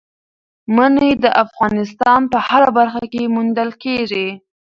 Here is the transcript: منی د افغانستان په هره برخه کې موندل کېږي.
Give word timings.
منی 0.75 1.11
د 1.23 1.25
افغانستان 1.43 2.21
په 2.31 2.37
هره 2.47 2.69
برخه 2.77 3.03
کې 3.13 3.31
موندل 3.35 3.69
کېږي. 3.83 4.27